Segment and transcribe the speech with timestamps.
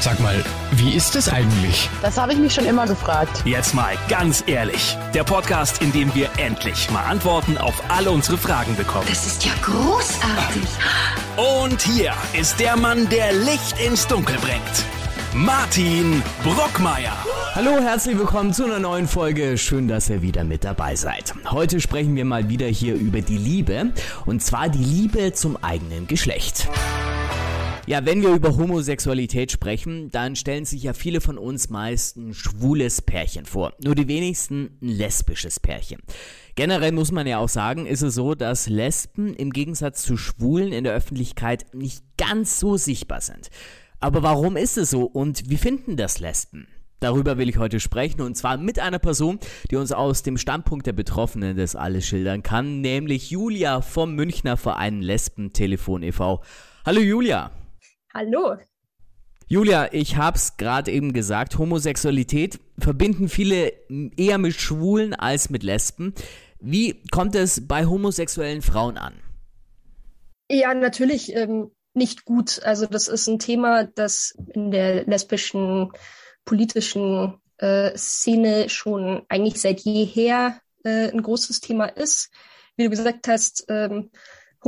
[0.00, 1.90] Sag mal, wie ist es eigentlich?
[2.02, 3.42] Das habe ich mich schon immer gefragt.
[3.44, 4.96] Jetzt mal ganz ehrlich.
[5.12, 9.06] Der Podcast, in dem wir endlich mal Antworten auf alle unsere Fragen bekommen.
[9.08, 10.68] Das ist ja großartig.
[11.36, 14.62] Und hier ist der Mann, der Licht ins Dunkel bringt.
[15.34, 17.16] Martin Brockmeier.
[17.56, 19.58] Hallo, herzlich willkommen zu einer neuen Folge.
[19.58, 21.34] Schön, dass ihr wieder mit dabei seid.
[21.50, 23.92] Heute sprechen wir mal wieder hier über die Liebe.
[24.26, 26.68] Und zwar die Liebe zum eigenen Geschlecht.
[27.88, 32.34] Ja, wenn wir über Homosexualität sprechen, dann stellen sich ja viele von uns meist ein
[32.34, 33.72] schwules Pärchen vor.
[33.82, 35.98] Nur die wenigsten ein lesbisches Pärchen.
[36.54, 40.70] Generell muss man ja auch sagen, ist es so, dass Lesben im Gegensatz zu Schwulen
[40.70, 43.48] in der Öffentlichkeit nicht ganz so sichtbar sind.
[44.00, 46.68] Aber warum ist es so und wie finden das Lesben?
[47.00, 49.38] Darüber will ich heute sprechen und zwar mit einer Person,
[49.70, 54.58] die uns aus dem Standpunkt der Betroffenen das alles schildern kann, nämlich Julia vom Münchner
[54.58, 56.42] Verein Lesben-Telefon e.V.
[56.84, 57.50] Hallo Julia.
[58.18, 58.56] Hallo.
[59.46, 63.72] Julia, ich hab's gerade eben gesagt, Homosexualität verbinden viele
[64.16, 66.14] eher mit Schwulen als mit Lesben.
[66.58, 69.14] Wie kommt es bei homosexuellen Frauen an?
[70.50, 72.60] Ja, natürlich ähm, nicht gut.
[72.64, 75.92] Also das ist ein Thema, das in der lesbischen
[76.44, 82.32] politischen äh, Szene schon eigentlich seit jeher äh, ein großes Thema ist.
[82.74, 84.10] Wie du gesagt hast, ähm,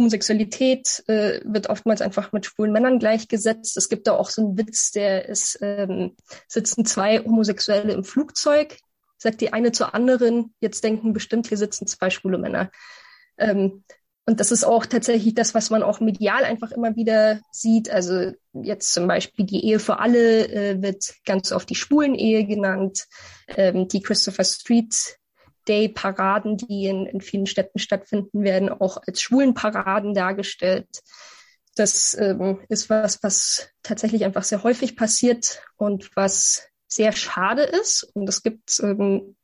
[0.00, 3.76] Homosexualität äh, wird oftmals einfach mit schwulen Männern gleichgesetzt.
[3.76, 6.16] Es gibt da auch so einen Witz, der ist, ähm,
[6.48, 8.78] sitzen zwei Homosexuelle im Flugzeug,
[9.18, 12.70] sagt die eine zur anderen, jetzt denken bestimmt, hier sitzen zwei schwule Männer.
[13.36, 13.84] Ähm,
[14.24, 17.90] und das ist auch tatsächlich das, was man auch medial einfach immer wieder sieht.
[17.90, 23.06] Also jetzt zum Beispiel die Ehe für alle äh, wird ganz oft die Schwulen-Ehe genannt.
[23.48, 25.18] Ähm, die Christopher Street
[25.68, 30.88] Day-Paraden, die in, in vielen Städten stattfinden, werden auch als Schwulenparaden dargestellt.
[31.76, 38.02] Das ähm, ist was, was tatsächlich einfach sehr häufig passiert und was sehr schade ist.
[38.14, 39.36] Und es gibt ähm,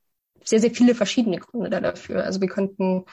[0.45, 2.25] sehr, sehr viele verschiedene Gründe dafür.
[2.25, 3.05] Also wir könnten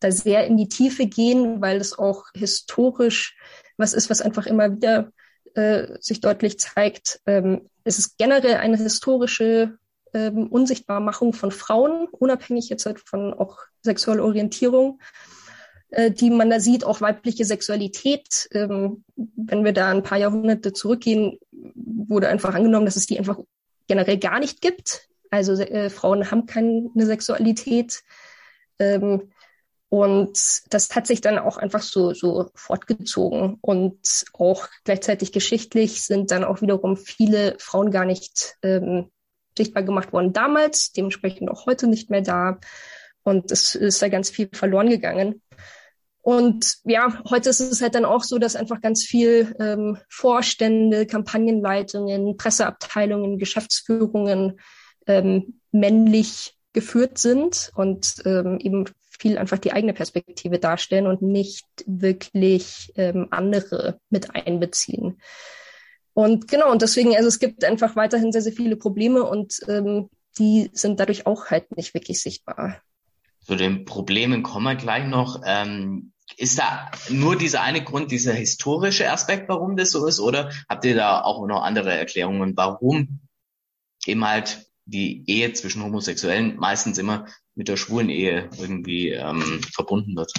[0.00, 3.36] da sehr in die Tiefe gehen, weil es auch historisch
[3.76, 5.12] was ist, was einfach immer wieder
[5.54, 7.20] äh, sich deutlich zeigt.
[7.26, 9.78] Ähm, es ist generell eine historische
[10.14, 15.00] ähm, Unsichtbarmachung von Frauen, unabhängig jetzt halt von auch sexueller Orientierung,
[15.90, 18.48] äh, die man da sieht, auch weibliche Sexualität.
[18.52, 23.38] Ähm, wenn wir da ein paar Jahrhunderte zurückgehen, wurde einfach angenommen, dass es die einfach
[23.88, 25.08] generell gar nicht gibt.
[25.30, 28.02] Also äh, Frauen haben keine Sexualität.
[28.78, 29.30] Ähm,
[29.88, 30.38] und
[30.72, 33.58] das hat sich dann auch einfach so, so fortgezogen.
[33.60, 39.10] Und auch gleichzeitig geschichtlich sind dann auch wiederum viele Frauen gar nicht ähm,
[39.56, 42.58] sichtbar gemacht worden damals, dementsprechend auch heute nicht mehr da.
[43.22, 45.42] Und es ist da ganz viel verloren gegangen.
[46.22, 51.06] Und ja, heute ist es halt dann auch so, dass einfach ganz viel ähm, Vorstände,
[51.06, 54.60] Kampagnenleitungen, Presseabteilungen, Geschäftsführungen
[55.06, 58.84] ähm, männlich geführt sind und ähm, eben
[59.18, 65.20] viel einfach die eigene Perspektive darstellen und nicht wirklich ähm, andere mit einbeziehen.
[66.14, 70.10] Und genau, und deswegen, also es gibt einfach weiterhin sehr, sehr viele Probleme und ähm,
[70.38, 72.80] die sind dadurch auch halt nicht wirklich sichtbar.
[73.44, 75.42] Zu den Problemen kommen wir gleich noch.
[75.44, 80.50] Ähm, ist da nur dieser eine Grund, dieser historische Aspekt, warum das so ist, oder
[80.68, 83.20] habt ihr da auch noch andere Erklärungen, warum
[84.06, 90.16] eben halt die Ehe zwischen Homosexuellen meistens immer mit der schwulen Ehe irgendwie ähm, verbunden
[90.16, 90.32] wird?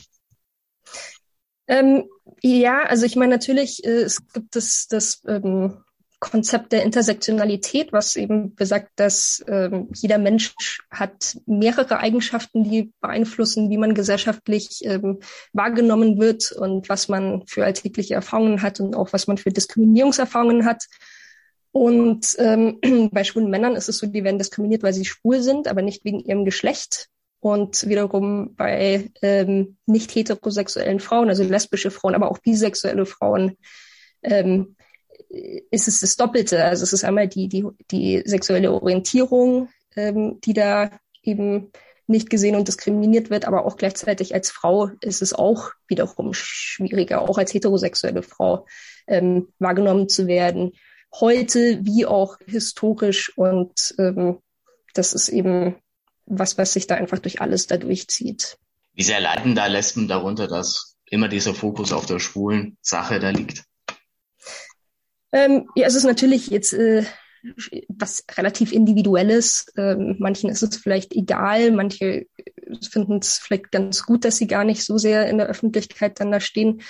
[1.72, 2.04] Ähm,
[2.42, 5.78] ja, also ich meine natürlich, äh, es gibt das, das ähm,
[6.20, 10.54] Konzept der Intersektionalität, was eben besagt, dass ähm, jeder Mensch
[10.92, 15.20] hat mehrere Eigenschaften, die beeinflussen, wie man gesellschaftlich ähm,
[15.54, 20.66] wahrgenommen wird und was man für alltägliche Erfahrungen hat und auch was man für Diskriminierungserfahrungen
[20.66, 20.88] hat.
[21.72, 22.80] Und ähm,
[23.14, 26.04] bei schwulen Männern ist es so, die werden diskriminiert, weil sie schwul sind, aber nicht
[26.04, 27.08] wegen ihrem Geschlecht.
[27.42, 33.58] Und wiederum bei ähm, nicht heterosexuellen Frauen, also lesbische Frauen, aber auch bisexuelle Frauen,
[34.22, 34.76] ähm,
[35.72, 36.64] ist es das Doppelte.
[36.64, 40.92] Also es ist einmal die, die, die sexuelle Orientierung, ähm, die da
[41.24, 41.72] eben
[42.06, 47.22] nicht gesehen und diskriminiert wird, aber auch gleichzeitig als Frau ist es auch wiederum schwieriger,
[47.22, 48.68] auch als heterosexuelle Frau
[49.08, 50.74] ähm, wahrgenommen zu werden.
[51.20, 54.40] Heute wie auch historisch und ähm,
[54.94, 55.76] das ist eben
[56.26, 58.58] was, was sich da einfach durch alles da durchzieht.
[58.94, 63.30] Wie sehr leiden da Lesben darunter, dass immer dieser Fokus auf der schwulen Sache da
[63.30, 63.64] liegt?
[65.34, 67.06] Ähm, ja, es ist natürlich jetzt äh,
[67.88, 69.68] was relativ individuelles.
[69.78, 72.28] Ähm, manchen ist es vielleicht egal, manche
[72.90, 76.32] finden es vielleicht ganz gut, dass sie gar nicht so sehr in der Öffentlichkeit dann
[76.32, 76.82] da stehen.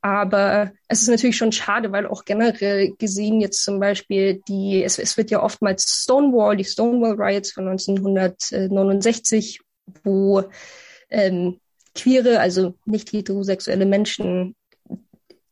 [0.00, 4.96] Aber es ist natürlich schon schade, weil auch generell gesehen jetzt zum Beispiel die, es,
[4.98, 9.60] es wird ja oftmals Stonewall, die Stonewall Riots von 1969,
[10.04, 10.44] wo
[11.10, 11.58] ähm,
[11.94, 14.54] queere, also nicht heterosexuelle Menschen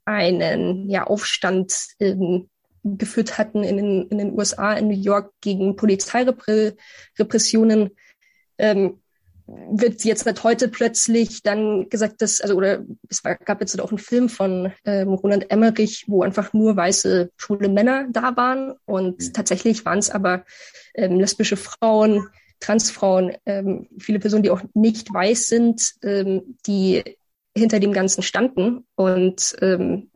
[0.04, 2.48] einen ja, Aufstand ähm,
[2.84, 7.90] geführt hatten in den, in den USA, in New York gegen Polizeirepressionen.
[8.58, 9.00] Ähm,
[9.46, 13.90] wird jetzt seit heute plötzlich dann gesagt, dass, also oder es war, gab jetzt auch
[13.90, 19.20] einen Film von ähm, Roland Emmerich, wo einfach nur weiße schwule Männer da waren und
[19.20, 19.32] mhm.
[19.32, 20.44] tatsächlich waren es aber
[20.94, 22.28] ähm, lesbische Frauen,
[22.58, 27.04] Transfrauen, ähm, viele Personen, die auch nicht weiß sind, ähm, die
[27.56, 30.10] hinter dem Ganzen standen und ähm,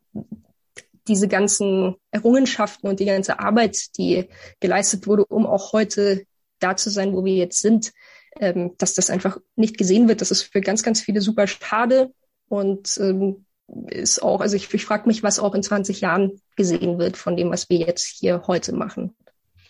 [1.06, 4.28] diese ganzen Errungenschaften und die ganze Arbeit, die
[4.58, 6.24] geleistet wurde, um auch heute
[6.58, 7.92] da zu sein, wo wir jetzt sind,
[8.38, 10.20] ähm, dass das einfach nicht gesehen wird.
[10.20, 12.12] Das ist für ganz, ganz viele super schade
[12.48, 13.44] und ähm,
[13.88, 17.36] ist auch, also ich, ich frage mich, was auch in 20 Jahren gesehen wird von
[17.36, 19.14] dem, was wir jetzt hier heute machen.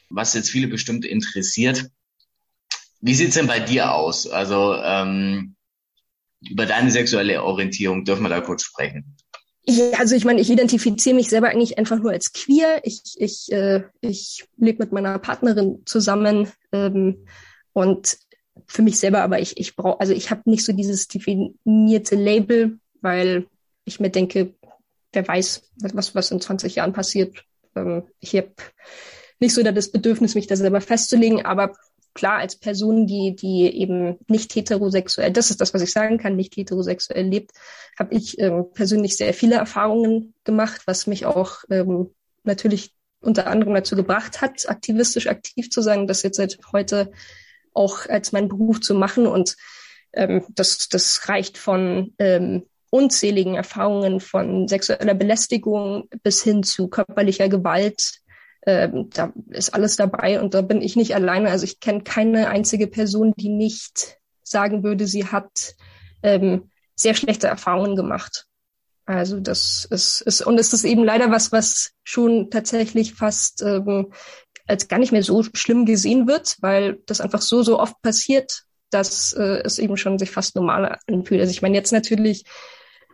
[0.08, 1.90] Was jetzt viele bestimmt interessiert,
[3.00, 4.26] wie sieht's denn bei dir aus?
[4.26, 5.54] Also ähm,
[6.40, 9.16] über deine sexuelle Orientierung dürfen wir da kurz sprechen.
[9.64, 12.80] Ja, also ich meine, ich identifiziere mich selber eigentlich einfach nur als queer.
[12.84, 17.26] Ich, ich, äh, ich lebe mit meiner Partnerin zusammen ähm,
[17.72, 18.18] und
[18.66, 22.78] für mich selber, aber ich, ich brauche, also ich habe nicht so dieses definierte Label,
[23.00, 23.46] weil
[23.84, 24.54] ich mir denke,
[25.12, 25.62] wer weiß,
[25.94, 27.44] was, was in 20 Jahren passiert.
[27.74, 28.52] Ähm, ich habe
[29.40, 31.72] nicht so das Bedürfnis, mich da selber festzulegen, aber
[32.14, 36.36] klar, als Person, die, die eben nicht heterosexuell, das ist das, was ich sagen kann,
[36.36, 37.52] nicht heterosexuell lebt,
[37.98, 42.10] habe ich ähm, persönlich sehr viele Erfahrungen gemacht, was mich auch ähm,
[42.44, 47.12] natürlich unter anderem dazu gebracht hat, aktivistisch aktiv zu sein, das jetzt seit heute
[47.72, 49.26] auch als meinen Beruf zu machen.
[49.26, 49.56] Und
[50.12, 57.48] ähm, das, das reicht von ähm, unzähligen Erfahrungen von sexueller Belästigung bis hin zu körperlicher
[57.48, 58.20] Gewalt.
[58.66, 61.50] Ähm, da ist alles dabei und da bin ich nicht alleine.
[61.50, 65.76] Also ich kenne keine einzige Person, die nicht sagen würde, sie hat
[66.22, 68.46] ähm, sehr schlechte Erfahrungen gemacht.
[69.06, 74.12] Also das ist, ist und es ist eben leider was, was schon tatsächlich fast ähm,
[74.70, 78.62] als gar nicht mehr so schlimm gesehen wird, weil das einfach so, so oft passiert,
[78.90, 81.40] dass äh, es eben schon sich fast normal anfühlt.
[81.40, 82.44] Also ich meine, jetzt natürlich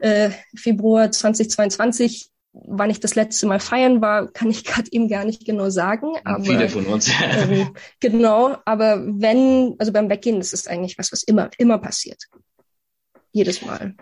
[0.00, 5.24] äh, Februar 2022, wann ich das letzte Mal feiern war, kann ich gerade eben gar
[5.24, 6.12] nicht genau sagen.
[6.24, 7.10] Aber, Viele von uns.
[7.22, 12.22] ähm, genau, aber wenn, also beim Weggehen, das ist eigentlich was, was immer, immer passiert.
[13.32, 13.94] Jedes Mal.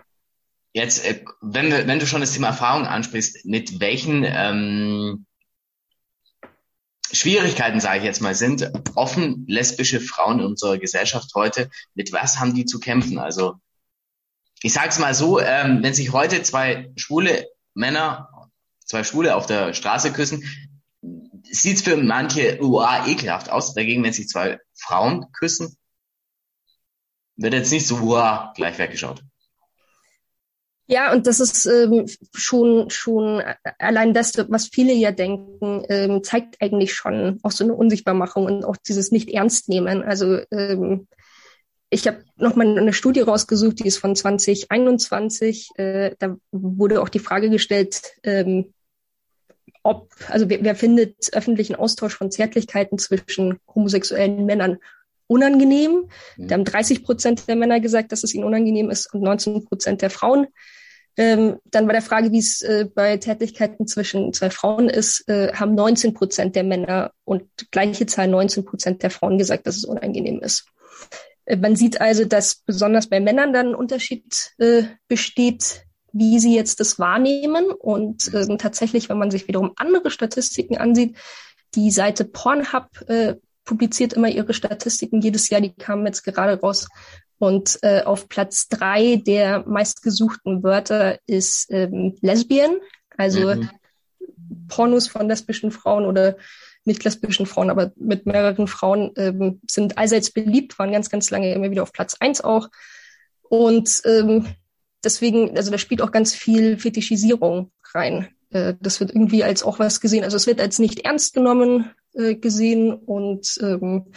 [0.73, 5.25] Jetzt, äh, wenn, wir, wenn du schon das Thema Erfahrung ansprichst, mit welchen ähm,
[7.11, 12.39] Schwierigkeiten, sage ich jetzt mal, sind offen lesbische Frauen in unserer Gesellschaft heute, mit was
[12.39, 13.19] haben die zu kämpfen?
[13.19, 13.55] Also
[14.61, 18.49] ich sage es mal so, ähm, wenn sich heute zwei schwule Männer,
[18.79, 20.43] zwei Schwule auf der Straße küssen,
[21.43, 23.73] sieht's für manche uah, ekelhaft aus.
[23.73, 25.77] Dagegen, wenn sich zwei Frauen küssen,
[27.35, 29.23] wird jetzt nicht so uah, gleich weggeschaut.
[30.87, 33.41] Ja, und das ist ähm, schon schon
[33.79, 38.63] allein das, was viele ja denken, ähm, zeigt eigentlich schon auch so eine Unsichtbarmachung und
[38.63, 40.03] auch dieses nicht ernst nehmen.
[40.03, 41.07] Also ähm,
[41.89, 45.69] ich habe nochmal eine Studie rausgesucht, die ist von 2021.
[45.77, 48.73] Äh, da wurde auch die Frage gestellt, ähm,
[49.81, 54.77] ob, also wer, wer findet öffentlichen Austausch von Zärtlichkeiten zwischen homosexuellen Männern
[55.27, 56.09] unangenehm.
[56.37, 60.01] Da haben 30 Prozent der Männer gesagt, dass es ihnen unangenehm ist und 19 Prozent
[60.01, 60.47] der Frauen.
[61.17, 65.53] Ähm, dann bei der Frage, wie es äh, bei Tätigkeiten zwischen zwei Frauen ist, äh,
[65.53, 69.85] haben 19 Prozent der Männer und gleiche Zahl 19 Prozent der Frauen gesagt, dass es
[69.85, 70.65] unangenehm ist.
[71.45, 76.53] Äh, man sieht also, dass besonders bei Männern dann ein Unterschied äh, besteht, wie sie
[76.53, 77.65] jetzt das wahrnehmen.
[77.71, 81.15] Und äh, tatsächlich, wenn man sich wiederum andere Statistiken ansieht,
[81.75, 83.35] die Seite Pornhub äh,
[83.65, 86.87] publiziert immer ihre Statistiken jedes Jahr, die kamen jetzt gerade raus.
[87.37, 92.77] Und äh, auf Platz drei der meistgesuchten Wörter ist ähm, Lesbian,
[93.17, 93.69] also mhm.
[94.69, 96.37] Pornos von lesbischen Frauen oder
[96.85, 101.53] nicht lesbischen Frauen, aber mit mehreren Frauen ähm, sind allseits beliebt, waren ganz, ganz lange
[101.53, 102.69] immer wieder auf Platz eins auch.
[103.41, 104.45] Und ähm,
[105.03, 108.29] deswegen, also da spielt auch ganz viel Fetischisierung rein.
[108.51, 110.23] Äh, das wird irgendwie als auch was gesehen.
[110.23, 114.11] Also es wird als nicht ernst genommen äh, gesehen und ähm,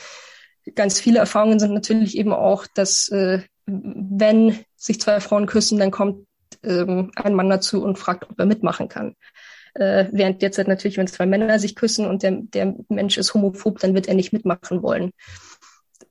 [0.75, 5.91] ganz viele Erfahrungen sind natürlich eben auch, dass äh, wenn sich zwei Frauen küssen, dann
[5.91, 6.27] kommt
[6.63, 9.15] ähm, ein Mann dazu und fragt, ob er mitmachen kann.
[9.75, 13.79] Äh, während derzeit natürlich, wenn zwei Männer sich küssen und der, der Mensch ist homophob,
[13.79, 15.13] dann wird er nicht mitmachen wollen.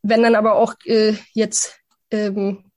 [0.04, 1.80] Wenn dann aber auch äh, jetzt
[2.12, 2.72] ähm,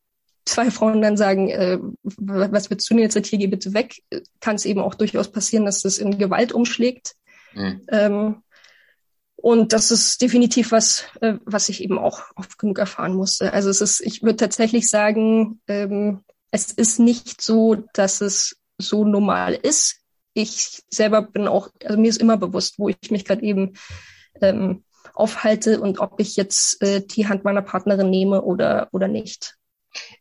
[0.45, 4.03] zwei Frauen dann sagen, äh, was willst du denn jetzt hier, geh bitte weg,
[4.41, 7.15] kann es eben auch durchaus passieren, dass das in Gewalt umschlägt.
[7.55, 7.83] Mhm.
[7.89, 8.43] Ähm,
[9.43, 13.53] und das ist definitiv was, äh, was ich eben auch oft genug erfahren musste.
[13.53, 16.21] Also es ist, ich würde tatsächlich sagen, ähm,
[16.51, 20.01] es ist nicht so, dass es so normal ist.
[20.35, 23.75] Ich selber bin auch, also mir ist immer bewusst, wo ich mich gerade eben
[24.43, 29.57] ähm, aufhalte und ob ich jetzt äh, die Hand meiner Partnerin nehme oder, oder nicht.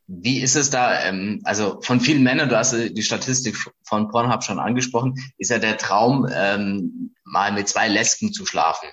[0.07, 4.43] Wie ist es da, ähm, also von vielen Männern, du hast die Statistik von Pornhub
[4.43, 8.89] schon angesprochen, ist ja der Traum, ähm, mal mit zwei Lesben zu schlafen.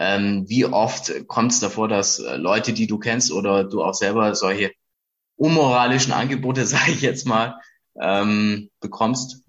[0.00, 3.94] Ähm, wie oft kommt es davor, dass äh, Leute, die du kennst oder du auch
[3.94, 4.70] selber solche
[5.34, 7.60] unmoralischen Angebote, sage ich jetzt mal,
[8.00, 9.42] ähm, bekommst?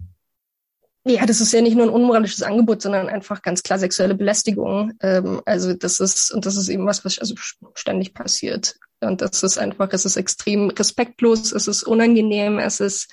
[1.04, 4.92] Ja, das ist ja nicht nur ein unmoralisches Angebot, sondern einfach ganz klar sexuelle Belästigung.
[5.00, 7.36] Ähm, also das ist, und das ist eben was, was also
[7.74, 8.74] ständig passiert.
[9.00, 13.08] Und das ist einfach, es ist extrem respektlos, es ist unangenehm, es ist,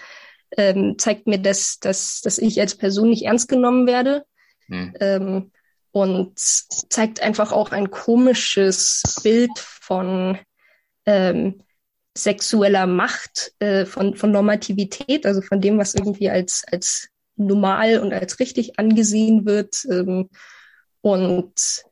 [0.57, 4.25] ähm, zeigt mir, dass, dass, dass ich als Person nicht ernst genommen werde.
[4.67, 4.93] Hm.
[4.99, 5.51] Ähm,
[6.01, 10.37] und zeigt einfach auch ein komisches Bild von
[11.05, 11.63] ähm,
[12.15, 18.13] sexueller Macht, äh, von, von Normativität, also von dem, was irgendwie als, als normal und
[18.13, 19.85] als richtig angesehen wird.
[19.89, 20.29] Ähm,
[21.01, 21.83] und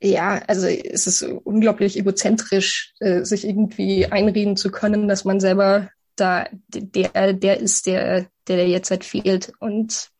[0.00, 5.90] ja, also es ist unglaublich egozentrisch, äh, sich irgendwie einreden zu können, dass man selber
[6.16, 9.52] da der, der ist, der, der jetzt halt fehlt.
[9.58, 10.10] Und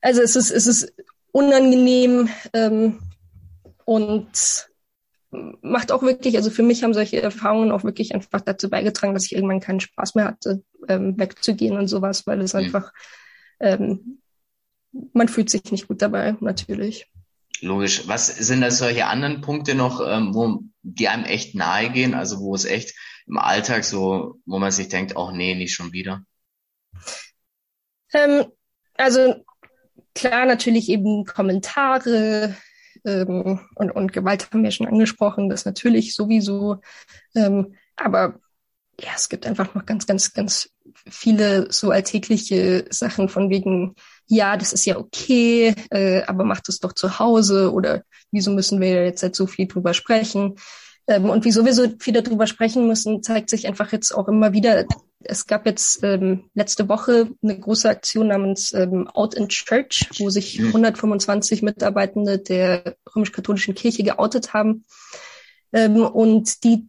[0.00, 0.92] also es ist, es ist
[1.32, 3.00] unangenehm ähm,
[3.84, 4.68] und
[5.62, 9.24] macht auch wirklich, also für mich haben solche Erfahrungen auch wirklich einfach dazu beigetragen, dass
[9.24, 12.60] ich irgendwann keinen Spaß mehr hatte, ähm, wegzugehen und sowas, weil es mhm.
[12.60, 12.92] einfach,
[13.58, 14.20] ähm,
[15.14, 17.10] man fühlt sich nicht gut dabei, natürlich.
[17.60, 18.06] Logisch.
[18.08, 22.40] Was sind da solche anderen Punkte noch, ähm, wo die einem echt nahe gehen, also
[22.40, 22.94] wo es echt
[23.26, 26.24] im Alltag so, wo man sich denkt, oh nee, nicht schon wieder?
[28.12, 28.46] Ähm,
[28.94, 29.44] also
[30.14, 32.56] klar, natürlich eben Kommentare
[33.04, 36.80] ähm, und, und Gewalt haben wir schon angesprochen, das natürlich sowieso.
[37.34, 38.40] Ähm, aber
[39.00, 40.70] ja, es gibt einfach noch ganz, ganz, ganz
[41.08, 43.94] viele so alltägliche Sachen von wegen,
[44.26, 48.80] ja, das ist ja okay, äh, aber macht es doch zu Hause oder wieso müssen
[48.80, 50.56] wir jetzt halt so viel drüber sprechen?
[51.08, 54.52] Ähm, und wieso wir so viel darüber sprechen müssen, zeigt sich einfach jetzt auch immer
[54.52, 54.84] wieder.
[55.24, 60.30] Es gab jetzt ähm, letzte Woche eine große Aktion namens ähm, Out in Church, wo
[60.30, 61.66] sich 125 mhm.
[61.66, 64.84] Mitarbeitende der römisch-katholischen Kirche geoutet haben.
[65.72, 66.88] Ähm, und die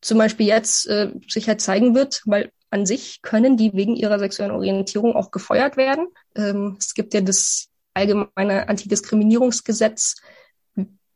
[0.00, 4.18] zum Beispiel jetzt äh, sich halt zeigen wird, weil an sich können die wegen ihrer
[4.18, 6.08] sexuellen Orientierung auch gefeuert werden.
[6.34, 10.16] Ähm, es gibt ja das allgemeine Antidiskriminierungsgesetz,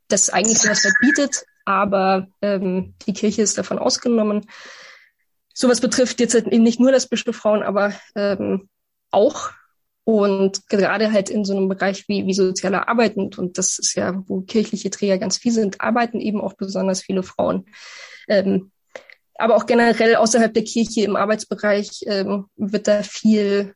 [0.09, 4.47] das eigentlich sowas verbietet, aber ähm, die Kirche ist davon ausgenommen.
[5.55, 8.69] Sowas betrifft jetzt eben nicht nur lesbische Frauen, aber ähm,
[9.11, 9.51] auch.
[10.05, 13.95] Und gerade halt in so einem Bereich wie, wie soziale Arbeit, und, und das ist
[13.95, 17.67] ja, wo kirchliche Träger ganz viel sind, arbeiten eben auch besonders viele Frauen.
[18.29, 18.73] Ähm,
[19.37, 23.75] aber auch generell außerhalb der Kirche im Arbeitsbereich ähm, wird da viel,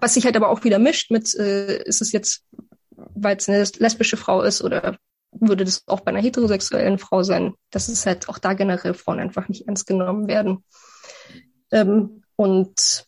[0.00, 2.44] was sich halt aber auch wieder mischt mit, äh, ist es jetzt,
[2.90, 4.98] weil es eine lesbische Frau ist oder
[5.40, 9.20] würde das auch bei einer heterosexuellen Frau sein, dass es halt auch da generell Frauen
[9.20, 10.64] einfach nicht ernst genommen werden.
[11.70, 13.06] Ähm, und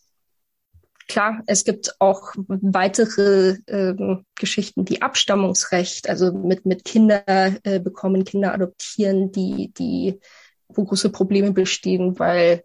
[1.08, 8.24] klar, es gibt auch weitere ähm, Geschichten, wie Abstammungsrecht, also mit, mit Kinder äh, bekommen,
[8.24, 10.20] Kinder adoptieren, die, die,
[10.68, 12.64] wo große Probleme bestehen, weil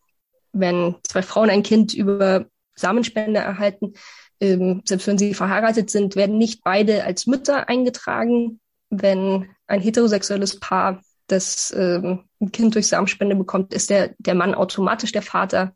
[0.54, 3.94] wenn zwei Frauen ein Kind über Samenspende erhalten,
[4.40, 8.60] ähm, selbst wenn sie verheiratet sind, werden nicht beide als Mütter eingetragen,
[8.92, 14.54] wenn ein heterosexuelles Paar das ähm, ein Kind durch Samenspende bekommt, ist der, der Mann
[14.54, 15.76] automatisch der Vater.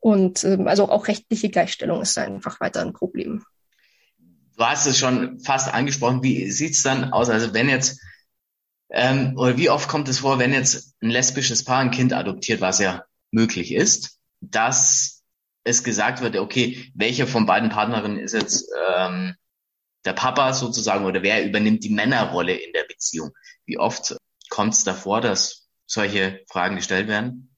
[0.00, 3.44] Und ähm, also auch rechtliche Gleichstellung ist da einfach weiter ein Problem.
[4.56, 6.22] Du hast es schon fast angesprochen.
[6.22, 7.28] Wie sieht's dann aus?
[7.28, 8.00] Also wenn jetzt,
[8.90, 12.60] ähm, oder wie oft kommt es vor, wenn jetzt ein lesbisches Paar ein Kind adoptiert,
[12.60, 15.22] was ja möglich ist, dass
[15.64, 19.34] es gesagt wird, okay, welche von beiden Partnerinnen ist jetzt ähm,
[20.04, 23.30] der Papa sozusagen oder wer übernimmt die Männerrolle in der Beziehung?
[23.64, 24.16] Wie oft
[24.50, 27.54] kommt es davor, dass solche Fragen gestellt werden?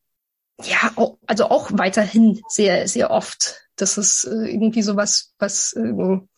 [0.62, 0.92] Ja,
[1.26, 3.60] also auch weiterhin sehr, sehr oft.
[3.76, 6.28] Das ist äh, irgendwie sowas, was ähm,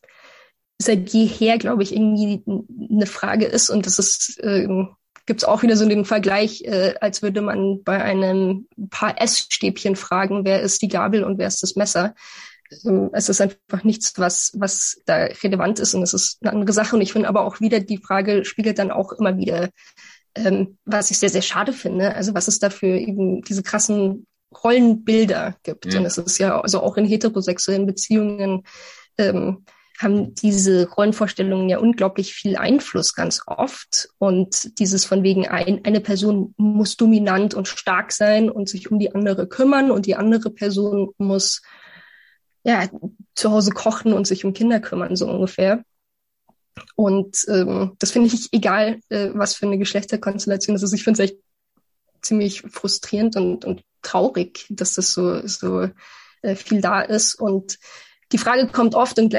[0.78, 3.70] seit jeher, glaube ich, irgendwie eine Frage ist.
[3.70, 4.96] Und das ist, ähm,
[5.26, 9.96] gibt es auch wieder so den Vergleich, äh, als würde man bei einem paar Essstäbchen
[9.96, 12.14] fragen, wer ist die Gabel und wer ist das Messer.
[13.12, 16.96] Es ist einfach nichts, was, was da relevant ist und es ist eine andere Sache.
[16.96, 19.70] Und ich finde aber auch wieder, die Frage spiegelt dann auch immer wieder,
[20.35, 22.14] ähm, was ich sehr, sehr schade finde.
[22.14, 24.26] Also was es da für eben diese krassen
[24.62, 25.92] Rollenbilder gibt.
[25.92, 25.99] Ja.
[25.99, 28.62] Und es ist ja also auch in heterosexuellen Beziehungen
[29.18, 29.64] ähm,
[29.99, 34.08] haben diese Rollenvorstellungen ja unglaublich viel Einfluss ganz oft.
[34.18, 38.99] Und dieses von wegen ein, eine Person muss dominant und stark sein und sich um
[38.99, 41.62] die andere kümmern und die andere Person muss
[42.66, 42.88] ja
[43.35, 45.85] zu Hause kochen und sich um Kinder kümmern, so ungefähr.
[46.94, 50.92] Und ähm, das finde ich egal, äh, was für eine Geschlechterkonstellation das ist.
[50.92, 51.40] Ich finde es echt
[52.20, 55.88] ziemlich frustrierend und, und traurig, dass das so, so
[56.42, 57.37] äh, viel da ist.
[57.37, 57.78] Und
[58.32, 59.37] die Frage kommt oft und,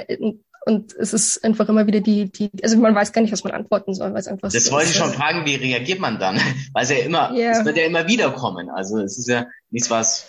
[0.65, 3.53] und es ist einfach immer wieder die, die, also man weiß gar nicht, was man
[3.53, 6.39] antworten soll, weil es einfach Das so wollte ich schon fragen, wie reagiert man dann?
[6.74, 7.51] Weil es ja immer, yeah.
[7.51, 8.69] es wird ja immer wieder kommen.
[8.69, 10.27] Also es ist ja nichts, was.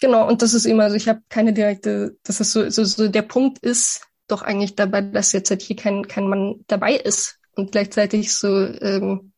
[0.00, 3.08] Genau, und das ist immer, also ich habe keine direkte, dass das so, so, so
[3.08, 7.38] der Punkt ist doch eigentlich dabei, dass jetzt halt hier kein, kein Mann dabei ist.
[7.54, 9.32] Und gleichzeitig so, ähm,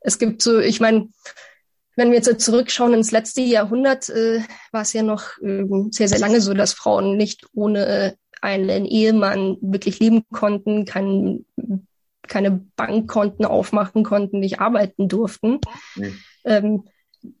[0.00, 1.08] es gibt so, ich meine,
[1.96, 4.40] wenn wir jetzt zurückschauen ins letzte Jahrhundert, äh,
[4.72, 9.56] war es ja noch äh, sehr, sehr lange so, dass Frauen nicht ohne einen Ehemann
[9.62, 11.46] wirklich leben konnten, kein,
[12.28, 15.60] keine Bankkonten aufmachen konnten, nicht arbeiten durften.
[15.94, 16.18] Mhm.
[16.44, 16.84] Ähm,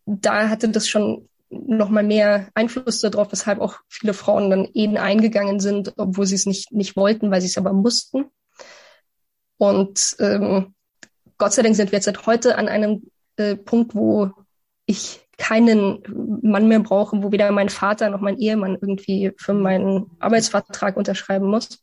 [0.06, 1.28] da hatte das schon
[1.66, 6.34] noch mal mehr Einfluss darauf, weshalb auch viele Frauen dann Ehen eingegangen sind, obwohl sie
[6.34, 8.26] es nicht, nicht wollten, weil sie es aber mussten.
[9.56, 10.74] Und ähm,
[11.38, 14.30] Gott sei Dank sind wir jetzt seit heute an einem äh, Punkt, wo
[14.86, 16.02] ich keinen
[16.42, 21.46] Mann mehr brauche, wo weder mein Vater noch mein Ehemann irgendwie für meinen Arbeitsvertrag unterschreiben
[21.46, 21.82] muss.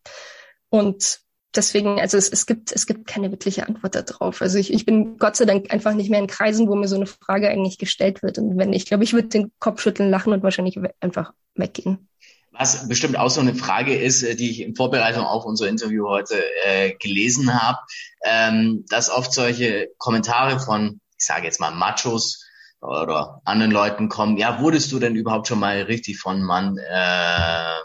[0.69, 1.19] Und
[1.55, 4.41] deswegen, also es, es gibt, es gibt keine wirkliche Antwort darauf.
[4.41, 6.95] Also ich, ich bin Gott sei Dank einfach nicht mehr in Kreisen, wo mir so
[6.95, 8.37] eine Frage eigentlich gestellt wird.
[8.37, 12.07] Und wenn ich glaube, ich würde den Kopf schütteln, lachen und wahrscheinlich einfach weggehen.
[12.51, 16.07] Was bestimmt auch so eine Frage ist, äh, die ich in Vorbereitung auf unser Interview
[16.07, 17.79] heute äh, gelesen habe,
[18.25, 22.45] ähm, dass oft solche Kommentare von, ich sage jetzt mal Machos,
[22.81, 26.77] oder anderen Leuten kommen, ja, wurdest du denn überhaupt schon mal richtig von Mann?
[26.77, 27.75] Äh,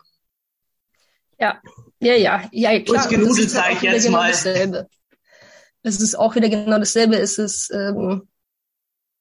[1.39, 1.61] ja,
[2.01, 3.09] ja, ja, ja, klar.
[3.09, 4.31] Genudelt sage ich jetzt genau mal.
[4.31, 4.89] Dasselbe.
[5.83, 7.17] Es ist auch wieder genau dasselbe.
[7.17, 8.29] Es ist ähm,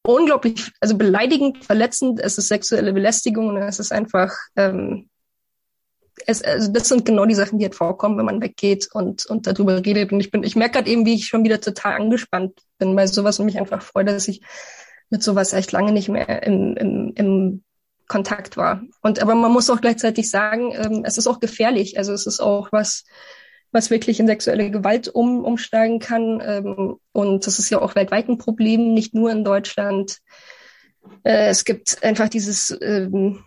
[0.04, 2.20] unglaublich, also beleidigend, verletzend.
[2.20, 5.10] Es ist sexuelle Belästigung und es ist einfach, ähm,
[6.26, 9.48] es, also das sind genau die Sachen, die halt vorkommen, wenn man weggeht und, und
[9.48, 10.12] darüber redet.
[10.12, 13.08] Und ich bin, ich merke gerade eben, wie ich schon wieder total angespannt bin bei
[13.08, 14.42] sowas und mich einfach freue, dass ich
[15.10, 17.64] mit sowas echt lange nicht mehr im, im, im
[18.08, 18.82] Kontakt war.
[19.02, 21.98] Und aber man muss auch gleichzeitig sagen, ähm, es ist auch gefährlich.
[21.98, 23.04] Also es ist auch was,
[23.72, 26.42] was wirklich in sexuelle Gewalt um, umsteigen kann.
[26.46, 30.20] Ähm, und das ist ja auch weltweit ein Problem, nicht nur in Deutschland.
[31.24, 33.44] Äh, es gibt einfach dieses, ähm,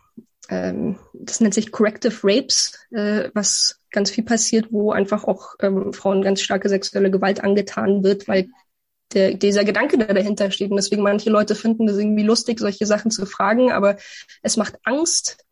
[0.48, 5.92] ähm, das nennt sich Corrective Rapes, äh, was ganz viel passiert, wo einfach auch ähm,
[5.92, 8.48] Frauen ganz starke sexuelle Gewalt angetan wird, weil
[9.12, 10.70] der, dieser Gedanke, der dahinter steht.
[10.70, 13.96] Und deswegen manche Leute finden das irgendwie lustig, solche Sachen zu fragen, aber
[14.42, 15.44] es macht Angst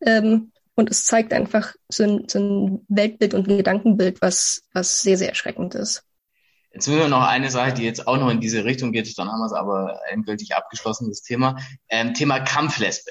[0.00, 5.02] ähm, und es zeigt einfach so ein, so ein Weltbild und ein Gedankenbild, was, was
[5.02, 6.04] sehr, sehr erschreckend ist.
[6.72, 9.30] Jetzt müssen wir noch eine Sache, die jetzt auch noch in diese Richtung geht, dann
[9.30, 11.56] haben wir es aber endgültig abgeschlossen, das Thema.
[11.88, 13.10] Ähm, Thema Kampflesbe.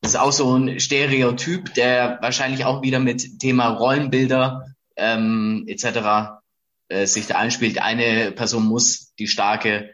[0.00, 4.64] Das ist auch so ein Stereotyp, der wahrscheinlich auch wieder mit Thema Rollenbilder
[4.96, 6.40] ähm, etc
[6.88, 9.90] äh, sich da anspielt, eine Person muss die starke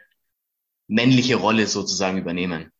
[0.89, 2.71] männliche Rolle sozusagen übernehmen.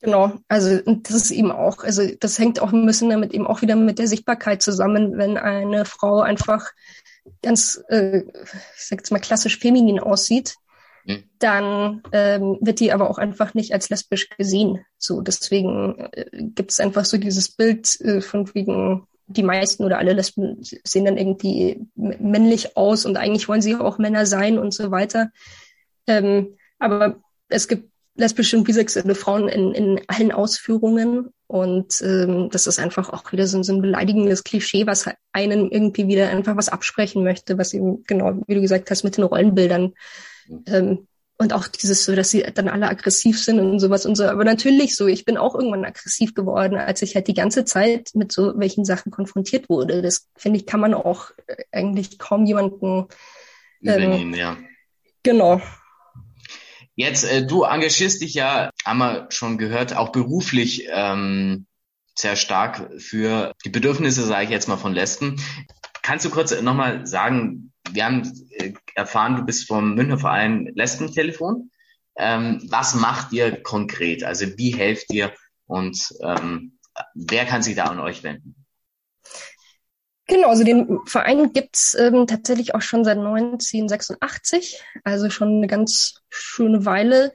[0.00, 3.62] Genau, also das ist eben auch, also das hängt auch ein bisschen damit eben auch
[3.62, 6.72] wieder mit der Sichtbarkeit zusammen, wenn eine Frau einfach
[7.42, 10.56] ganz, äh, ich sag jetzt mal klassisch feminin aussieht,
[11.06, 11.24] hm.
[11.38, 14.84] dann ähm, wird die aber auch einfach nicht als lesbisch gesehen.
[14.98, 19.98] So, deswegen äh, gibt es einfach so dieses Bild äh, von wegen die meisten oder
[19.98, 24.74] alle Lesben sehen dann irgendwie männlich aus und eigentlich wollen sie auch Männer sein und
[24.74, 25.30] so weiter.
[26.06, 32.66] Ähm, aber es gibt lesbische und bisexuelle Frauen in, in allen Ausführungen und ähm, das
[32.66, 36.68] ist einfach auch wieder so, so ein beleidigendes Klischee, was einen irgendwie wieder einfach was
[36.68, 39.94] absprechen möchte, was eben genau, wie du gesagt hast, mit den Rollenbildern
[40.66, 44.24] ähm, und auch dieses so, dass sie dann alle aggressiv sind und sowas und so.
[44.24, 48.10] Aber natürlich so, ich bin auch irgendwann aggressiv geworden, als ich halt die ganze Zeit
[48.14, 50.00] mit so welchen Sachen konfrontiert wurde.
[50.00, 53.06] Das finde ich, kann man auch äh, eigentlich kaum jemanden.
[53.82, 54.56] Ähm, ja.
[55.24, 55.60] Genau.
[56.94, 61.66] Jetzt, äh, du engagierst dich ja, haben wir schon gehört, auch beruflich ähm,
[62.14, 65.40] sehr stark für die Bedürfnisse, sage ich jetzt mal, von Lesben.
[66.02, 71.70] Kannst du kurz nochmal sagen, wir haben äh, erfahren, du bist vom Münchner Verein Lesbentelefon.
[72.16, 74.24] Ähm, was macht ihr konkret?
[74.24, 75.32] Also wie helft ihr
[75.66, 76.78] und ähm,
[77.14, 78.56] wer kann sich da an euch wenden?
[80.26, 86.22] Genau, also den Verein gibt's ähm, tatsächlich auch schon seit 1986, also schon eine ganz
[86.30, 87.34] schöne Weile.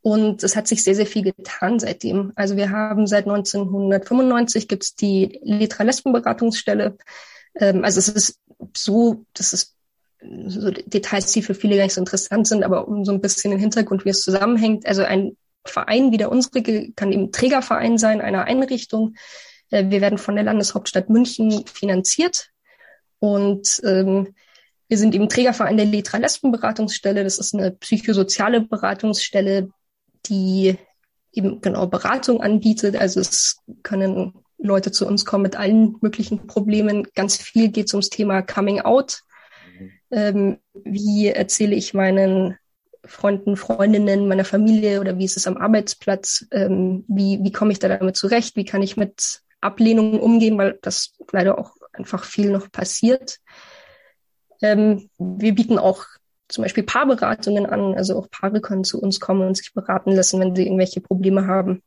[0.00, 2.32] Und es hat sich sehr, sehr viel getan seitdem.
[2.36, 6.98] Also wir haben seit 1995 gibt es die Letra Lesbenberatungsstelle.
[7.56, 8.40] Ähm, also es ist
[8.76, 9.77] so, das ist
[10.46, 13.50] so Details, die für viele gar nicht so interessant sind, aber um so ein bisschen
[13.50, 14.86] den Hintergrund, wie es zusammenhängt.
[14.86, 19.14] Also ein Verein wie der unsere kann eben Trägerverein sein einer Einrichtung.
[19.70, 22.50] Äh, wir werden von der Landeshauptstadt München finanziert
[23.18, 24.34] und ähm,
[24.88, 27.22] wir sind eben Trägerverein der Letra Lesbenberatungsstelle.
[27.22, 29.70] Das ist eine psychosoziale Beratungsstelle,
[30.26, 30.78] die
[31.32, 32.96] eben genau Beratung anbietet.
[32.96, 37.06] Also es können Leute zu uns kommen mit allen möglichen Problemen.
[37.14, 39.24] Ganz viel geht ums Thema Coming Out.
[40.10, 42.56] Ähm, wie erzähle ich meinen
[43.04, 46.46] Freunden, Freundinnen, meiner Familie oder wie ist es am Arbeitsplatz?
[46.50, 48.56] Ähm, wie, wie komme ich da damit zurecht?
[48.56, 53.38] Wie kann ich mit Ablehnung umgehen, weil das leider auch einfach viel noch passiert.
[54.62, 56.04] Ähm, wir bieten auch
[56.48, 57.94] zum Beispiel Paarberatungen an.
[57.94, 61.46] Also auch Paare können zu uns kommen und sich beraten lassen, wenn sie irgendwelche Probleme
[61.46, 61.82] haben.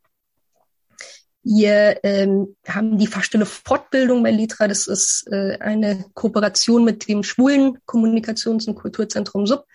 [1.43, 4.67] Wir ähm, haben die Fachstelle Fortbildung bei Litra.
[4.67, 9.65] Das ist äh, eine Kooperation mit dem Schwulen Kommunikations- und Kulturzentrum Sub,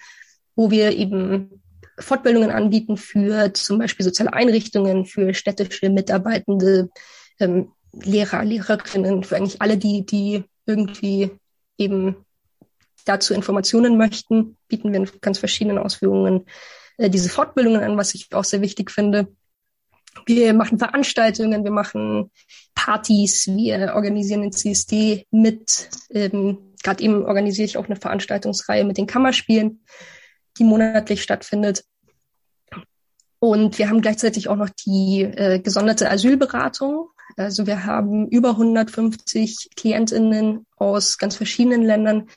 [0.54, 1.62] wo wir eben
[1.98, 6.90] Fortbildungen anbieten für zum Beispiel soziale Einrichtungen, für städtische Mitarbeitende,
[7.40, 11.30] ähm, Lehrer, Lehrerinnen, für eigentlich alle, die, die irgendwie
[11.78, 12.16] eben
[13.06, 16.46] dazu Informationen möchten, bieten wir in ganz verschiedenen Ausführungen
[16.98, 19.28] äh, diese Fortbildungen an, was ich auch sehr wichtig finde.
[20.24, 22.30] Wir machen Veranstaltungen, wir machen
[22.74, 25.88] Partys, wir organisieren den CSD mit.
[26.10, 29.82] Ähm, Gerade eben organisiere ich auch eine Veranstaltungsreihe mit den Kammerspielen,
[30.58, 31.84] die monatlich stattfindet.
[33.38, 37.08] Und wir haben gleichzeitig auch noch die äh, gesonderte Asylberatung.
[37.36, 42.28] Also wir haben über 150 Klientinnen aus ganz verschiedenen Ländern,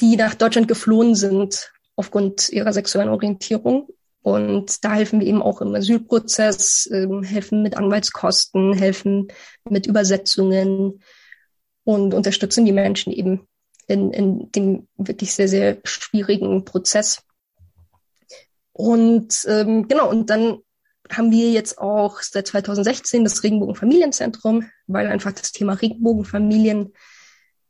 [0.00, 3.88] die nach Deutschland geflohen sind aufgrund ihrer sexuellen Orientierung.
[4.28, 9.28] Und da helfen wir eben auch im Asylprozess, äh, helfen mit Anwaltskosten, helfen
[9.64, 11.02] mit Übersetzungen
[11.84, 13.48] und unterstützen die Menschen eben
[13.86, 17.22] in, in dem wirklich sehr, sehr schwierigen Prozess.
[18.72, 20.58] Und ähm, genau, und dann
[21.10, 26.92] haben wir jetzt auch seit 2016 das Regenbogenfamilienzentrum, weil einfach das Thema Regenbogenfamilien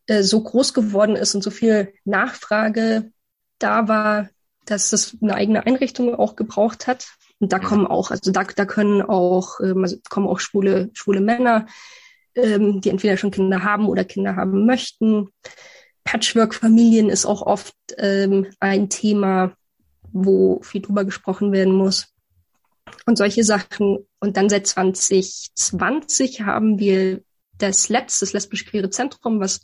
[0.09, 3.12] äh, so groß geworden ist und so viel Nachfrage
[3.61, 4.29] da war,
[4.70, 7.09] dass es eine eigene Einrichtung auch gebraucht hat.
[7.40, 11.20] Und da kommen auch, also da, da können auch, ähm, also kommen auch schwule, schwule
[11.20, 11.66] Männer,
[12.35, 15.28] ähm, die entweder schon Kinder haben oder Kinder haben möchten.
[16.04, 19.52] Patchwork-Familien ist auch oft ähm, ein Thema,
[20.12, 22.09] wo viel drüber gesprochen werden muss.
[23.07, 23.98] Und solche Sachen.
[24.18, 27.20] Und dann seit 2020 haben wir
[27.59, 29.61] das letzte, das lesbisch-queere Zentrum, was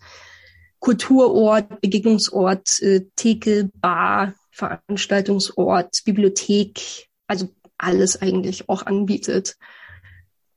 [0.81, 9.57] Kulturort, Begegnungsort, äh, Theke, Bar, Veranstaltungsort, Bibliothek, also alles eigentlich auch anbietet.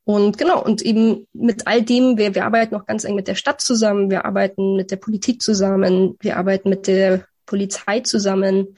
[0.03, 3.35] Und genau, und eben mit all dem, wir, wir arbeiten auch ganz eng mit der
[3.35, 8.77] Stadt zusammen, wir arbeiten mit der Politik zusammen, wir arbeiten mit der Polizei zusammen,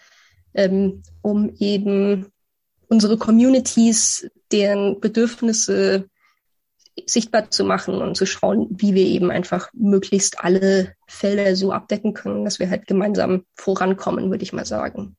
[0.55, 2.31] ähm, um eben
[2.87, 6.09] unsere Communities, deren Bedürfnisse
[7.07, 12.13] sichtbar zu machen und zu schauen, wie wir eben einfach möglichst alle Felder so abdecken
[12.13, 15.15] können, dass wir halt gemeinsam vorankommen, würde ich mal sagen.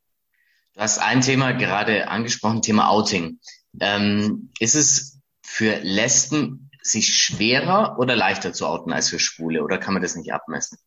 [0.75, 3.41] Du hast ein Thema gerade angesprochen, Thema Outing.
[3.81, 9.79] Ähm, ist es für Lesben sich schwerer oder leichter zu outen als für Schwule oder
[9.79, 10.79] kann man das nicht abmessen?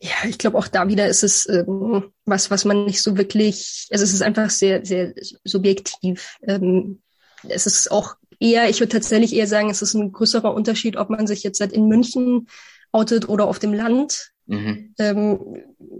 [0.00, 3.88] Ja, ich glaube auch da wieder ist es ähm, was, was man nicht so wirklich,
[3.90, 6.36] also es ist einfach sehr, sehr subjektiv.
[6.42, 7.02] Ähm,
[7.48, 11.10] es ist auch eher, ich würde tatsächlich eher sagen, es ist ein größerer Unterschied, ob
[11.10, 12.48] man sich jetzt halt in München
[12.92, 14.32] outet oder auf dem Land.
[14.46, 14.94] Mhm.
[14.98, 15.38] Ähm,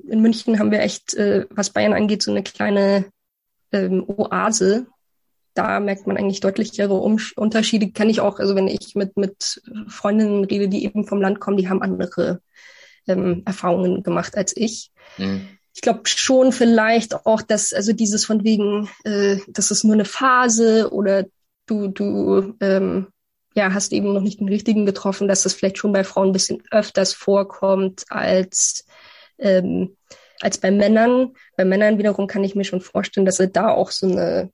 [0.09, 3.07] in München haben wir echt, äh, was Bayern angeht, so eine kleine
[3.73, 4.87] ähm, Oase.
[5.55, 7.91] Da merkt man eigentlich deutlichere um Unterschiede.
[7.91, 11.57] Kann ich auch, also wenn ich mit, mit Freundinnen rede, die eben vom Land kommen,
[11.57, 12.41] die haben andere
[13.09, 14.91] ähm, Erfahrungen gemacht als ich.
[15.19, 15.49] Mhm.
[15.75, 20.07] Ich glaube schon vielleicht auch, dass also dieses von wegen, äh, das ist nur eine
[20.07, 21.27] Phase oder
[21.67, 23.09] du, du ähm,
[23.55, 26.33] ja, hast eben noch nicht den richtigen getroffen, dass das vielleicht schon bei Frauen ein
[26.33, 28.85] bisschen öfters vorkommt als,
[29.39, 29.97] ähm,
[30.41, 31.33] als bei Männern.
[31.57, 34.51] Bei Männern wiederum kann ich mir schon vorstellen, dass da auch so eine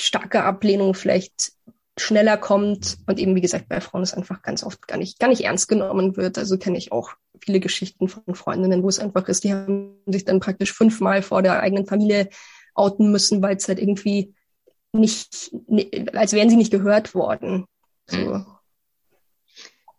[0.00, 1.52] starke Ablehnung vielleicht
[1.98, 5.28] schneller kommt und eben wie gesagt bei Frauen es einfach ganz oft gar nicht gar
[5.28, 6.38] nicht ernst genommen wird.
[6.38, 10.24] Also kenne ich auch viele Geschichten von Freundinnen, wo es einfach ist, die haben sich
[10.24, 12.28] dann praktisch fünfmal vor der eigenen Familie
[12.74, 14.34] outen müssen, weil es halt irgendwie
[14.92, 15.52] nicht,
[16.12, 17.66] als wären sie nicht gehört worden.
[18.06, 18.16] So.
[18.16, 18.46] Hm.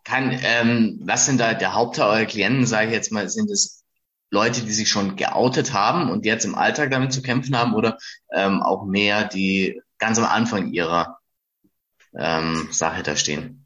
[0.03, 3.83] Kann, ähm, was sind da der Hauptteil eurer Klienten, sage ich jetzt mal, sind es
[4.31, 7.97] Leute, die sich schon geoutet haben und jetzt im Alltag damit zu kämpfen haben oder
[8.33, 11.19] ähm, auch mehr, die ganz am Anfang ihrer
[12.17, 13.65] ähm, Sache da stehen?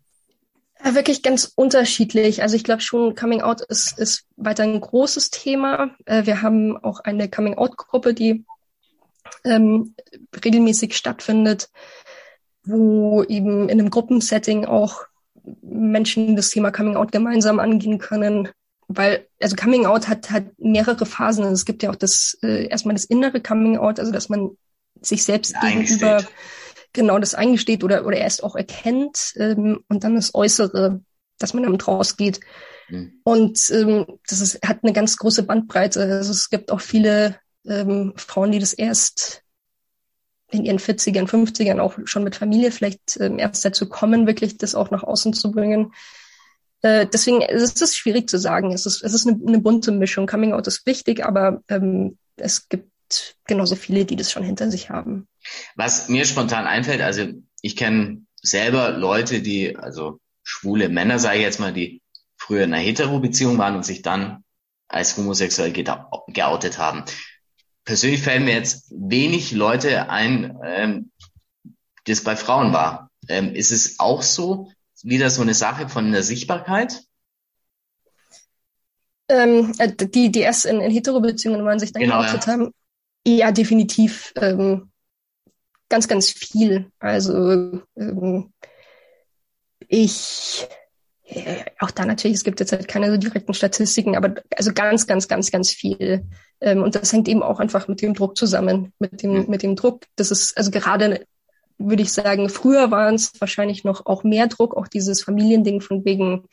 [0.84, 2.42] Wirklich ganz unterschiedlich.
[2.42, 5.96] Also ich glaube schon, Coming Out ist, ist weiter ein großes Thema.
[6.06, 8.46] Äh, wir haben auch eine Coming Out-Gruppe, die
[9.44, 9.96] ähm,
[10.44, 11.70] regelmäßig stattfindet,
[12.64, 15.04] wo eben in einem Gruppensetting auch
[15.62, 18.50] Menschen das Thema Coming Out gemeinsam angehen können.
[18.88, 21.44] Weil, also Coming Out hat, hat mehrere Phasen.
[21.44, 24.52] Also es gibt ja auch das, äh, erstmal das innere Coming Out, also dass man
[25.02, 26.24] sich selbst gegenüber
[26.94, 31.02] genau das eingesteht oder, oder erst auch erkennt ähm, und dann das Äußere,
[31.38, 32.40] dass man damit rausgeht.
[32.90, 33.20] Mhm.
[33.24, 36.02] Und ähm, das ist, hat eine ganz große Bandbreite.
[36.02, 39.44] Also es gibt auch viele ähm, Frauen, die das erst
[40.52, 44.76] in ihren 40ern, 50ern auch schon mit Familie vielleicht ähm, erst dazu kommen, wirklich das
[44.76, 45.94] auch nach außen zu bringen.
[46.82, 48.72] Äh, deswegen ist es schwierig zu sagen.
[48.72, 50.28] Es ist, es ist eine, eine bunte Mischung.
[50.28, 54.90] Coming Out ist wichtig, aber ähm, es gibt genauso viele, die das schon hinter sich
[54.90, 55.28] haben.
[55.76, 57.28] Was mir spontan einfällt, also
[57.62, 62.02] ich kenne selber Leute, die, also schwule Männer, sage ich jetzt mal, die
[62.38, 64.44] früher in einer Hetero-Beziehung waren und sich dann
[64.88, 65.74] als homosexuell
[66.28, 67.04] geoutet haben.
[67.86, 71.12] Persönlich fällen mir jetzt wenig Leute ein, ähm,
[72.06, 73.12] das bei Frauen war.
[73.28, 74.72] Ähm, ist es auch so,
[75.04, 77.04] wieder so eine Sache von der Sichtbarkeit?
[79.30, 82.48] Ähm, äh, die, die erst in, in Hetero-Beziehungen waren, sich dann genau, ja.
[82.48, 82.72] haben.
[83.26, 84.34] Ja, definitiv.
[84.36, 84.92] Ähm,
[85.90, 86.92] ganz, ganz viel.
[87.00, 88.54] Also ähm,
[89.88, 90.68] ich
[91.80, 95.28] auch da natürlich, es gibt jetzt halt keine so direkten Statistiken, aber also ganz, ganz,
[95.28, 96.26] ganz, ganz viel.
[96.62, 99.46] Ähm, und das hängt eben auch einfach mit dem Druck zusammen, mit dem, mhm.
[99.48, 100.04] mit dem Druck.
[100.16, 101.26] Das ist, also gerade
[101.78, 106.06] würde ich sagen, früher waren es wahrscheinlich noch auch mehr Druck, auch dieses Familiending von
[106.06, 106.46] wegen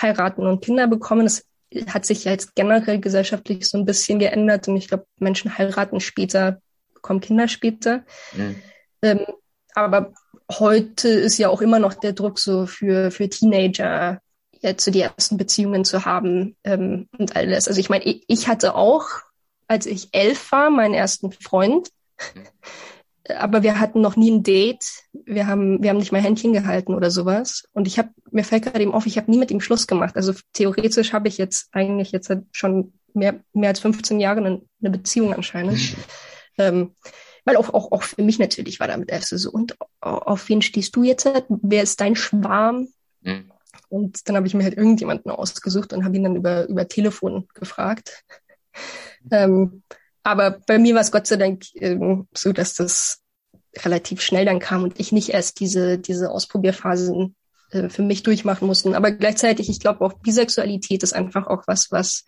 [0.00, 1.24] heiraten und Kinder bekommen.
[1.24, 1.44] Das
[1.88, 6.00] hat sich ja jetzt generell gesellschaftlich so ein bisschen geändert und ich glaube, Menschen heiraten
[6.00, 6.60] später,
[6.94, 8.04] bekommen Kinder später.
[8.36, 8.56] Mhm.
[9.02, 9.20] Ähm,
[9.74, 10.12] aber
[10.50, 14.20] heute ist ja auch immer noch der Druck so für, für Teenager,
[14.60, 17.68] jetzt so die ersten Beziehungen zu haben ähm, und alles.
[17.68, 19.06] Also ich meine, ich, ich hatte auch,
[19.68, 21.88] als ich elf war, meinen ersten Freund.
[23.38, 24.84] Aber wir hatten noch nie ein Date.
[25.12, 27.64] Wir haben, wir haben nicht mal Händchen gehalten oder sowas.
[27.72, 30.16] Und ich habe, mir fällt gerade eben auf, ich habe nie mit ihm Schluss gemacht.
[30.16, 34.90] Also theoretisch habe ich jetzt eigentlich jetzt schon mehr, mehr als 15 Jahre eine, eine
[34.90, 35.78] Beziehung anscheinend.
[36.58, 36.94] ähm,
[37.50, 40.94] weil auch, auch, auch für mich natürlich war damit erst so, und auf wen stehst
[40.94, 41.28] du jetzt?
[41.48, 42.88] Wer ist dein Schwarm?
[43.22, 43.50] Mhm.
[43.88, 47.48] Und dann habe ich mir halt irgendjemanden ausgesucht und habe ihn dann über, über Telefon
[47.54, 48.24] gefragt.
[49.32, 49.82] ähm,
[50.22, 53.20] aber bei mir war es Gott sei Dank ähm, so, dass das
[53.78, 57.34] relativ schnell dann kam und ich nicht erst diese, diese Ausprobierphasen
[57.72, 58.96] äh, für mich durchmachen musste.
[58.96, 62.24] Aber gleichzeitig, ich glaube auch Bisexualität ist einfach auch was, was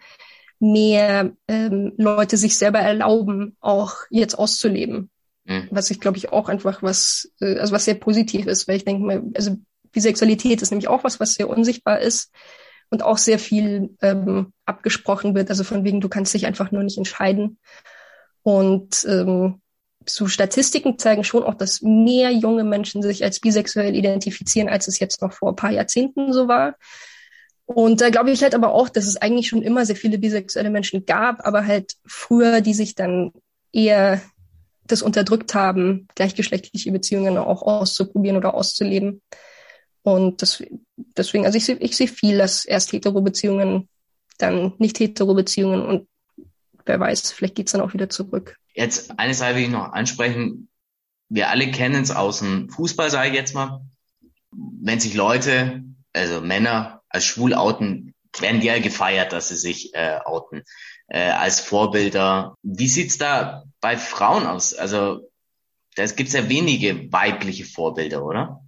[0.59, 5.11] mehr ähm, Leute sich selber erlauben, auch jetzt auszuleben.
[5.45, 5.69] Mhm.
[5.71, 8.85] Was ich glaube ich auch einfach was, äh, also was sehr positiv ist, weil ich
[8.85, 9.57] denke mal, also
[9.93, 12.33] Bisexualität ist nämlich auch was, was sehr unsichtbar ist
[12.91, 15.51] und auch sehr viel ähm, abgesprochen wird.
[15.51, 17.59] Also von wegen, du kannst dich einfach nur nicht entscheiden.
[18.43, 19.61] Und ähm,
[20.07, 24.99] so Statistiken zeigen schon auch, dass mehr junge Menschen sich als bisexuell identifizieren, als es
[24.99, 26.77] jetzt noch vor ein paar Jahrzehnten so war.
[27.65, 30.71] Und da glaube ich halt aber auch, dass es eigentlich schon immer sehr viele bisexuelle
[30.71, 33.33] Menschen gab, aber halt früher, die sich dann
[33.73, 34.21] eher
[34.85, 39.23] das unterdrückt haben, gleichgeschlechtliche Beziehungen auch auszuprobieren oder auszuleben.
[40.03, 40.63] Und das,
[41.17, 43.89] deswegen, also ich sehe ich sehe viel, dass erst hetero-Beziehungen,
[44.39, 46.09] dann nicht hetero-Beziehungen und
[46.85, 48.57] wer weiß, vielleicht geht's dann auch wieder zurück.
[48.75, 50.69] Jetzt eine Sache will ich noch ansprechen.
[51.29, 53.83] Wir alle kennen es aus dem Fußball, sage ich jetzt mal.
[54.51, 60.63] Wenn sich Leute, also Männer, als schwul outen, ja gefeiert, dass sie sich äh, outen
[61.09, 62.57] äh, als Vorbilder.
[62.63, 64.75] Wie sieht's da bei Frauen aus?
[64.75, 65.31] Also
[65.97, 68.61] da gibt's ja wenige weibliche Vorbilder, oder?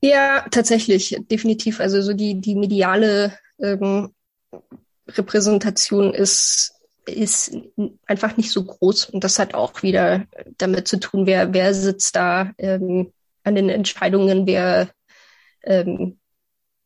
[0.00, 1.80] Ja, tatsächlich, definitiv.
[1.80, 4.14] Also so die, die mediale ähm,
[5.08, 6.74] Repräsentation ist,
[7.06, 7.56] ist
[8.06, 9.06] einfach nicht so groß.
[9.06, 13.68] Und das hat auch wieder damit zu tun, wer, wer sitzt da ähm, an den
[13.68, 14.90] Entscheidungen, wer
[15.64, 16.17] ähm,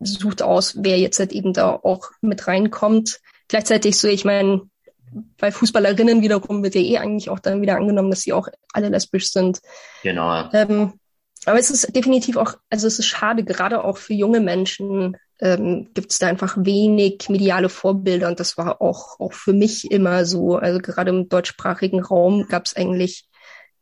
[0.04, 3.20] sucht aus, wer jetzt halt eben da auch mit reinkommt.
[3.48, 4.62] Gleichzeitig so, ich meine,
[5.38, 8.88] bei Fußballerinnen wiederum wird ja eh eigentlich auch dann wieder angenommen, dass sie auch alle
[8.88, 9.60] lesbisch sind.
[10.02, 10.48] Genau.
[10.52, 10.94] Ähm,
[11.44, 15.88] aber es ist definitiv auch, also es ist schade, gerade auch für junge Menschen ähm,
[15.92, 20.24] gibt es da einfach wenig mediale Vorbilder und das war auch, auch für mich immer
[20.24, 20.56] so.
[20.56, 23.28] Also gerade im deutschsprachigen Raum gab es eigentlich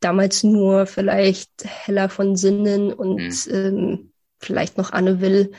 [0.00, 3.54] damals nur vielleicht Hella von Sinnen und mhm.
[3.54, 5.52] ähm, vielleicht noch Anne Will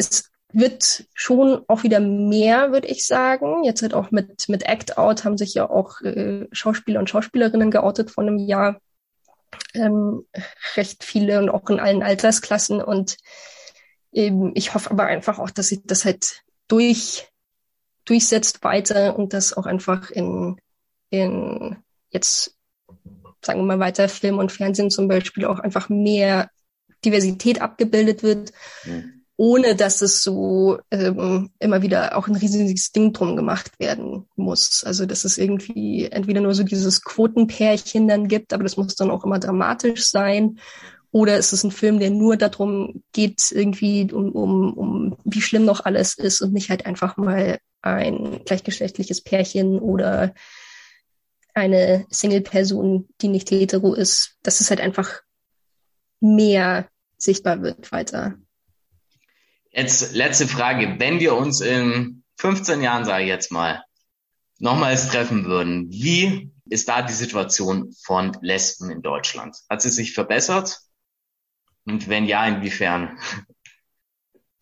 [0.00, 3.64] es wird schon auch wieder mehr, würde ich sagen.
[3.64, 7.70] Jetzt halt auch mit, mit Act Out haben sich ja auch äh, Schauspieler und Schauspielerinnen
[7.70, 8.80] geoutet vor einem Jahr.
[9.74, 10.24] Ähm,
[10.76, 12.82] recht viele und auch in allen Altersklassen.
[12.82, 13.16] Und
[14.12, 17.28] eben, ich hoffe aber einfach auch, dass sich das halt durch,
[18.04, 20.56] durchsetzt weiter und das auch einfach in,
[21.10, 21.76] in
[22.08, 22.56] jetzt,
[23.44, 26.50] sagen wir mal weiter, Film und Fernsehen zum Beispiel auch einfach mehr
[27.04, 28.52] Diversität abgebildet wird.
[28.84, 34.26] Mhm ohne dass es so ähm, immer wieder auch ein riesiges Ding drum gemacht werden
[34.36, 34.84] muss.
[34.84, 39.10] Also dass es irgendwie entweder nur so dieses Quotenpärchen dann gibt, aber das muss dann
[39.10, 40.58] auch immer dramatisch sein.
[41.10, 45.64] Oder ist es ein Film, der nur darum geht, irgendwie um, um, um wie schlimm
[45.64, 50.34] noch alles ist und nicht halt einfach mal ein gleichgeschlechtliches Pärchen oder
[51.54, 55.22] eine Single-Person, die nicht hetero ist, dass es halt einfach
[56.20, 58.36] mehr sichtbar wird weiter.
[59.70, 60.96] Jetzt letzte Frage.
[60.98, 63.84] Wenn wir uns in 15 Jahren, sage ich jetzt mal,
[64.58, 69.56] nochmals treffen würden, wie ist da die Situation von Lesben in Deutschland?
[69.68, 70.78] Hat sie sich verbessert?
[71.84, 73.18] Und wenn ja, inwiefern?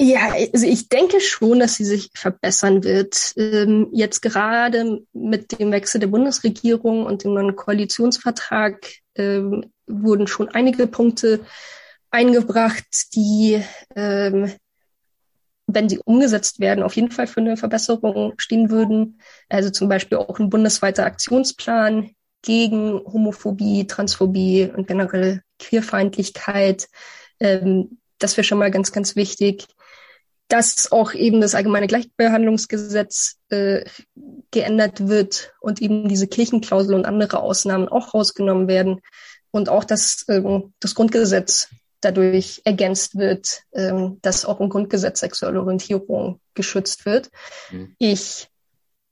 [0.01, 3.33] Ja, also ich denke schon, dass sie sich verbessern wird.
[3.37, 10.49] Ähm, jetzt gerade mit dem Wechsel der Bundesregierung und dem neuen Koalitionsvertrag ähm, wurden schon
[10.51, 11.45] einige Punkte
[12.11, 13.63] eingebracht, die
[13.97, 14.53] ähm,
[15.69, 19.21] wenn sie umgesetzt werden, auf jeden Fall für eine Verbesserung stehen würden.
[19.51, 22.11] Also zum Beispiel auch ein bundesweiter Aktionsplan
[22.43, 26.89] gegen Homophobie, Transphobie und generell Queerfeindlichkeit.
[27.39, 29.67] Ähm, das wäre schon mal ganz, ganz wichtig.
[30.49, 33.85] Dass auch eben das allgemeine Gleichbehandlungsgesetz äh,
[34.51, 39.03] geändert wird und eben diese Kirchenklausel und andere Ausnahmen auch rausgenommen werden.
[39.51, 41.69] Und auch, dass ähm, das Grundgesetz
[42.01, 47.31] dadurch ergänzt wird, ähm, dass auch im Grundgesetz sexuelle Orientierung geschützt wird.
[47.71, 47.95] Mhm.
[47.99, 48.49] Ich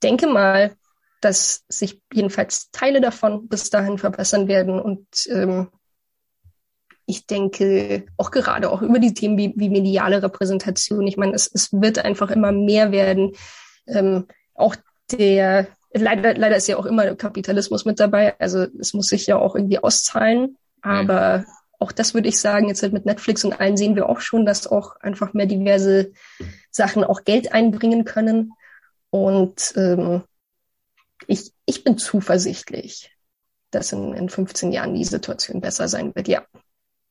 [0.03, 0.75] denke mal,
[1.21, 5.69] dass sich jedenfalls Teile davon bis dahin verbessern werden und ähm,
[7.07, 11.07] ich denke auch gerade auch über die Themen wie, wie mediale Repräsentation.
[11.07, 13.31] Ich meine, es, es wird einfach immer mehr werden.
[13.87, 14.75] Ähm, auch
[15.11, 18.37] der leider leider ist ja auch immer Kapitalismus mit dabei.
[18.39, 20.57] Also es muss sich ja auch irgendwie auszahlen.
[20.81, 21.45] Aber
[21.79, 24.45] auch das würde ich sagen, jetzt halt mit Netflix und allen sehen wir auch schon,
[24.45, 26.11] dass auch einfach mehr diverse
[26.71, 28.53] Sachen auch Geld einbringen können.
[29.09, 30.23] Und ähm,
[31.27, 33.11] ich, ich bin zuversichtlich,
[33.71, 36.45] dass in, in 15 Jahren die Situation besser sein wird, ja.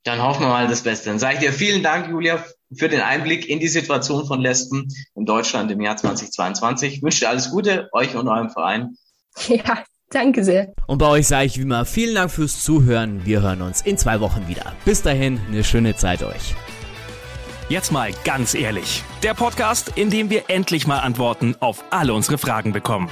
[0.05, 1.09] Dann hoffen wir mal das Beste.
[1.11, 2.45] Dann sage ich dir vielen Dank, Julia,
[2.77, 6.95] für den Einblick in die Situation von Lesben in Deutschland im Jahr 2022.
[6.95, 8.97] Ich wünsche dir alles Gute, euch und eurem Verein.
[9.49, 10.73] Ja, Danke sehr.
[10.87, 13.25] Und bei euch sage ich wie immer vielen Dank fürs Zuhören.
[13.25, 14.73] Wir hören uns in zwei Wochen wieder.
[14.85, 16.55] Bis dahin, eine schöne Zeit euch.
[17.69, 19.03] Jetzt mal ganz ehrlich.
[19.25, 23.09] Der Podcast, in dem wir endlich mal Antworten auf alle unsere Fragen bekommen.